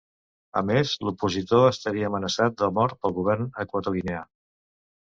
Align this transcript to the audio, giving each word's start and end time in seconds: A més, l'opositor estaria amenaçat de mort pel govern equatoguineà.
A 0.61 0.63
més, 0.69 0.93
l'opositor 1.07 1.67
estaria 1.67 2.09
amenaçat 2.11 2.59
de 2.63 2.73
mort 2.81 2.99
pel 3.05 3.17
govern 3.21 3.49
equatoguineà. 3.67 4.27